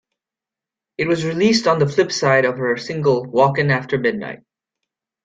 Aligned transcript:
It 0.97 1.07
was 1.07 1.23
released 1.27 1.67
on 1.67 1.77
the 1.77 1.87
flip 1.87 2.11
side 2.11 2.45
of 2.45 2.57
her 2.57 2.75
single 2.75 3.23
Walkin' 3.23 3.69
After 3.69 3.99
Midnight. 3.99 4.39